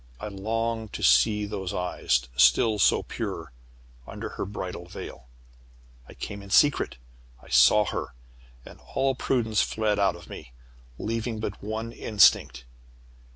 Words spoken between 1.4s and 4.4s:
those eyes, still so pure, under